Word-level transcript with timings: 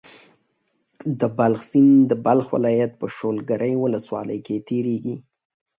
د 1.19 1.21
بلخاب 1.37 1.67
سيند 1.69 1.93
د 2.11 2.13
بلخ 2.25 2.47
ولايت 2.55 2.91
په 2.99 3.07
شولګرې 3.17 3.73
ولسوالۍ 3.83 4.39
کې 4.45 4.63
تيريږي. 4.67 5.15